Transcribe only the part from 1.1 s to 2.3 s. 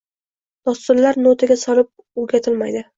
notaga solib